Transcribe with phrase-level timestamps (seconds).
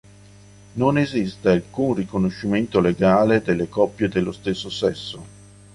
[0.81, 5.25] Non esiste alcun riconoscimento legale delle coppie dello stesso sesso.